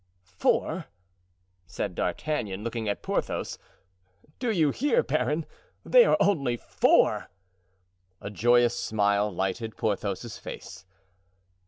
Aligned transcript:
"Four!" 0.23 0.85
said 1.67 1.93
D'Artagnan, 1.93 2.63
looking 2.63 2.89
at 2.89 3.03
Porthos. 3.03 3.59
"Do 4.39 4.49
you 4.51 4.71
hear, 4.71 5.03
baron? 5.03 5.45
They 5.85 6.05
are 6.05 6.17
only 6.19 6.57
four!" 6.57 7.29
A 8.19 8.31
joyous 8.31 8.75
smile 8.75 9.31
lighted 9.31 9.77
Porthos's 9.77 10.39
face. 10.39 10.85